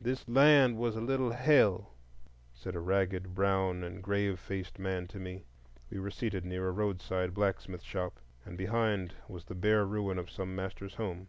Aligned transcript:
"This 0.00 0.28
land 0.28 0.76
was 0.76 0.94
a 0.94 1.00
little 1.00 1.32
Hell," 1.32 1.96
said 2.54 2.76
a 2.76 2.80
ragged, 2.80 3.34
brown, 3.34 3.82
and 3.82 4.00
grave 4.00 4.38
faced 4.38 4.78
man 4.78 5.08
to 5.08 5.18
me. 5.18 5.42
We 5.90 5.98
were 5.98 6.12
seated 6.12 6.44
near 6.44 6.68
a 6.68 6.70
roadside 6.70 7.34
blacksmith 7.34 7.82
shop, 7.82 8.20
and 8.44 8.56
behind 8.56 9.14
was 9.26 9.46
the 9.46 9.56
bare 9.56 9.84
ruin 9.84 10.16
of 10.16 10.30
some 10.30 10.54
master's 10.54 10.94
home. 10.94 11.26